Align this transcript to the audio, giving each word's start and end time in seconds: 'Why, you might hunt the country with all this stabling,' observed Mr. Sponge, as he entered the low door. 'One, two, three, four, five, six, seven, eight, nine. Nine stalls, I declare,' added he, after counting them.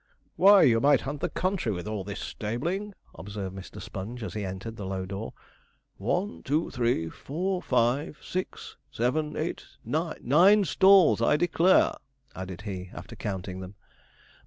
'Why, 0.35 0.63
you 0.63 0.81
might 0.81 1.01
hunt 1.01 1.21
the 1.21 1.29
country 1.29 1.71
with 1.71 1.87
all 1.87 2.03
this 2.03 2.19
stabling,' 2.19 2.95
observed 3.13 3.55
Mr. 3.55 3.79
Sponge, 3.79 4.23
as 4.23 4.33
he 4.33 4.43
entered 4.43 4.75
the 4.75 4.87
low 4.87 5.05
door. 5.05 5.33
'One, 5.97 6.41
two, 6.41 6.71
three, 6.71 7.07
four, 7.07 7.61
five, 7.61 8.17
six, 8.19 8.77
seven, 8.91 9.35
eight, 9.37 9.63
nine. 9.85 10.17
Nine 10.23 10.63
stalls, 10.65 11.21
I 11.21 11.37
declare,' 11.37 11.97
added 12.33 12.61
he, 12.63 12.89
after 12.95 13.15
counting 13.15 13.59
them. 13.59 13.75